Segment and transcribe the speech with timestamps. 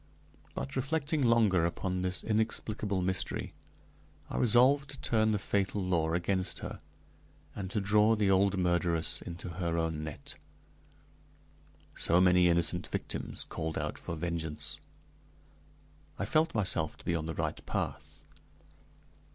[0.55, 3.53] But reflecting longer upon this inexplicable mystery,
[4.31, 6.79] I resolved to turn the fatal law against her,
[7.55, 10.37] and to draw the old murderess into her own net.
[11.93, 14.79] So many innocent victims called out for vengeance!
[16.17, 18.25] I felt myself to be on the right path.